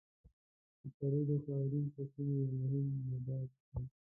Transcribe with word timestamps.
کچالو 0.79 1.21
د 1.29 1.31
خاورین 1.43 1.85
فصلونو 1.93 2.41
یو 2.45 2.51
مهم 2.61 2.85
نبات 3.09 3.49
دی. 3.67 3.83